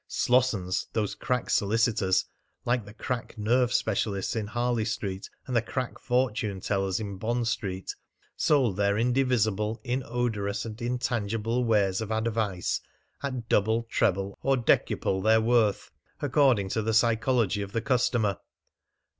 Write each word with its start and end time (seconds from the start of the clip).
Slossons, 0.09 0.87
those 0.93 1.13
crack 1.13 1.51
solicitors, 1.51 2.25
like 2.65 2.85
the 2.85 2.93
crack 2.95 3.37
nerve 3.37 3.71
specialists 3.71 4.35
in 4.35 4.47
Harley 4.47 4.83
Street 4.83 5.29
and 5.45 5.55
the 5.55 5.61
crack 5.61 5.99
fortune 5.99 6.59
tellers 6.59 6.99
in 6.99 7.17
Bond 7.17 7.47
Street, 7.47 7.93
sold 8.35 8.77
their 8.77 8.97
invisible, 8.97 9.79
inodorous, 9.83 10.65
and 10.65 10.81
intangible 10.81 11.63
wares 11.63 12.01
of 12.01 12.09
advice 12.11 12.81
at 13.21 13.47
double, 13.47 13.83
treble, 13.83 14.39
or 14.41 14.57
decuple 14.57 15.21
their 15.23 15.39
worth, 15.39 15.91
according 16.19 16.69
to 16.69 16.81
the 16.81 16.95
psychology 16.95 17.61
of 17.61 17.71
the 17.71 17.79
customer. 17.81 18.39